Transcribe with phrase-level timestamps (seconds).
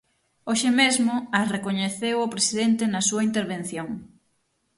[0.49, 3.87] Hoxe mesmo as recoñeceu o presidente na súa intervención.